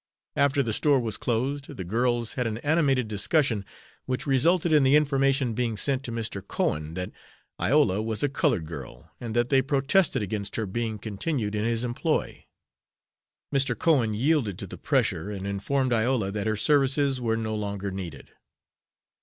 After 0.35 0.63
the 0.63 0.73
store 0.73 0.99
was 0.99 1.15
closed, 1.15 1.77
the 1.77 1.83
girls 1.83 2.33
had 2.33 2.47
an 2.47 2.57
animated 2.63 3.07
discussion, 3.07 3.63
which 4.07 4.25
resulted 4.25 4.73
in 4.73 4.81
the 4.81 4.95
information 4.95 5.53
being 5.53 5.77
sent 5.77 6.01
to 6.01 6.11
Mr. 6.11 6.41
Cohen 6.41 6.95
that 6.95 7.11
Iola 7.61 8.01
was 8.01 8.23
a 8.23 8.27
colored 8.27 8.65
girl, 8.65 9.11
and 9.19 9.35
that 9.35 9.49
they 9.49 9.61
protested 9.61 10.23
against 10.23 10.55
her 10.55 10.65
being 10.65 10.97
continued 10.97 11.53
in 11.53 11.65
his 11.65 11.83
employ. 11.83 12.47
Mr. 13.53 13.77
Cohen 13.77 14.15
yielded 14.15 14.57
to 14.57 14.65
the 14.65 14.75
pressure, 14.79 15.29
and 15.29 15.45
informed 15.45 15.93
Iola 15.93 16.31
that 16.31 16.47
her 16.47 16.57
services 16.57 17.21
were 17.21 17.37
no 17.37 17.53
longer 17.53 17.91
needed. 17.91 18.31